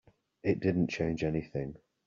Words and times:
It 0.41 0.59
didn't 0.61 0.87
change 0.89 1.23
anything. 1.23 1.77